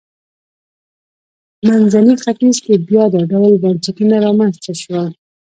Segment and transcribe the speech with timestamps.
[1.67, 5.07] منځني ختیځ کې بیا دا ډول بنسټونه رامنځته شول.